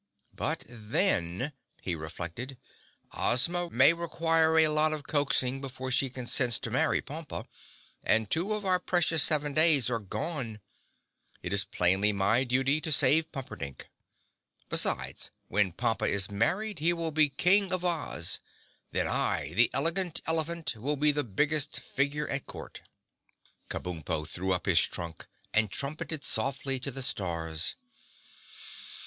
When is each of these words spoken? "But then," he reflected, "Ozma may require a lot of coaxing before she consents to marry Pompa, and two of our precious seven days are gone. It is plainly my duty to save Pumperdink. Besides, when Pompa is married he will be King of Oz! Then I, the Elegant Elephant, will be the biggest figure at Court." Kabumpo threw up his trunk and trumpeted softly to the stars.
"But 0.33 0.63
then," 0.67 1.53
he 1.83 1.93
reflected, 1.93 2.57
"Ozma 3.11 3.69
may 3.69 3.93
require 3.93 4.57
a 4.57 4.67
lot 4.69 4.93
of 4.93 5.05
coaxing 5.05 5.61
before 5.61 5.91
she 5.91 6.09
consents 6.09 6.57
to 6.57 6.71
marry 6.71 7.03
Pompa, 7.03 7.45
and 8.03 8.27
two 8.27 8.55
of 8.55 8.65
our 8.65 8.79
precious 8.79 9.21
seven 9.21 9.53
days 9.53 9.91
are 9.91 9.99
gone. 9.99 10.59
It 11.43 11.53
is 11.53 11.65
plainly 11.65 12.11
my 12.13 12.43
duty 12.43 12.81
to 12.81 12.91
save 12.91 13.31
Pumperdink. 13.31 13.85
Besides, 14.69 15.29
when 15.49 15.71
Pompa 15.71 16.07
is 16.09 16.31
married 16.31 16.79
he 16.79 16.93
will 16.93 17.11
be 17.11 17.29
King 17.29 17.71
of 17.71 17.85
Oz! 17.85 18.39
Then 18.91 19.05
I, 19.07 19.53
the 19.53 19.69
Elegant 19.71 20.19
Elephant, 20.25 20.75
will 20.77 20.95
be 20.97 21.11
the 21.11 21.23
biggest 21.23 21.79
figure 21.79 22.27
at 22.27 22.47
Court." 22.47 22.81
Kabumpo 23.69 24.27
threw 24.27 24.51
up 24.51 24.65
his 24.65 24.79
trunk 24.81 25.27
and 25.53 25.69
trumpeted 25.69 26.23
softly 26.23 26.79
to 26.79 26.89
the 26.89 27.03
stars. 27.03 27.75